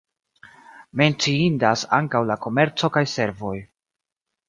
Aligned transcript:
Menciindas 1.01 1.85
ankaŭ 1.99 2.25
la 2.33 2.41
komerco 2.49 2.93
kaj 2.99 3.07
servoj. 3.15 3.57